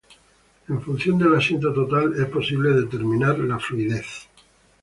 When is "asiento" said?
1.35-1.71